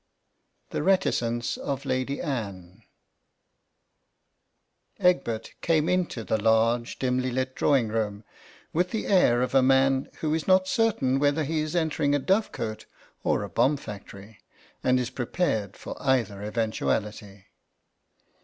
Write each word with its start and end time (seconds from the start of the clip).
THE 0.71 0.81
RETICENCE 0.81 1.57
OF 1.57 1.85
LADY 1.85 2.21
ANNE 2.21 2.81
EGBERT 4.99 5.53
came 5.61 5.87
into 5.87 6.23
the 6.23 6.41
large, 6.41 6.97
dimly 6.97 7.29
lit 7.29 7.53
drawing 7.53 7.89
room 7.89 8.23
with 8.73 8.89
the 8.89 9.05
air 9.05 9.43
of 9.43 9.53
a 9.53 9.61
man 9.61 10.09
who 10.21 10.33
is 10.33 10.47
not 10.47 10.67
certain 10.67 11.19
whether 11.19 11.43
he 11.43 11.59
is 11.59 11.75
entering 11.75 12.15
a 12.15 12.19
dovecote 12.19 12.85
or 13.23 13.43
a 13.43 13.49
bomb 13.49 13.77
factory, 13.77 14.39
and 14.83 14.99
is 14.99 15.11
prepared 15.11 15.77
for 15.77 15.95
either 16.01 16.41
eventuality. 16.41 17.45